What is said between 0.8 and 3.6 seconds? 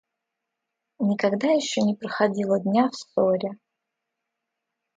Никогда еще не проходило дня в ссоре.